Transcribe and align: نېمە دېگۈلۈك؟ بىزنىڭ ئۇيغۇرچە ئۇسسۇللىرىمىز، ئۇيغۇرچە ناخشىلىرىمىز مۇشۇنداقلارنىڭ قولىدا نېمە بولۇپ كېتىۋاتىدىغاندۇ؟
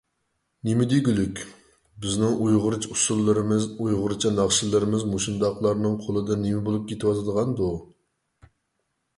نېمە 0.67 0.85
دېگۈلۈك؟ 0.93 1.41
بىزنىڭ 2.05 2.33
ئۇيغۇرچە 2.45 2.89
ئۇسسۇللىرىمىز، 2.95 3.67
ئۇيغۇرچە 3.75 4.33
ناخشىلىرىمىز 4.39 5.07
مۇشۇنداقلارنىڭ 5.11 6.01
قولىدا 6.07 6.39
نېمە 6.47 6.65
بولۇپ 6.71 6.89
كېتىۋاتىدىغاندۇ؟ 6.93 7.73